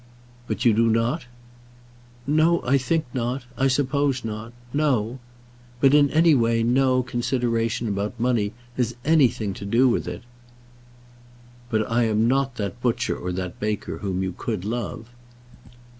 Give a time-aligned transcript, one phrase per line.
[0.47, 1.25] "But you do not?"
[2.25, 3.43] "No; I think not.
[3.55, 4.51] I suppose not.
[4.73, 5.19] No.
[5.79, 10.23] But in any way no consideration about money has anything to do with it."
[11.69, 15.07] "But I am not that butcher or that baker whom you could love?"